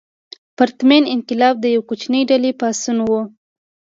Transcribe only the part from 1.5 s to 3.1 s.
د یوې کوچنۍ ډلې پاڅون نه